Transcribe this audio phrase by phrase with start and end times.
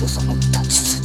[0.00, 0.98] 多少能打几次